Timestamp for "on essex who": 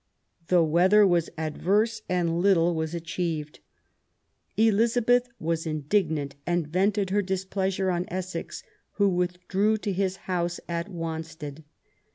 7.91-9.07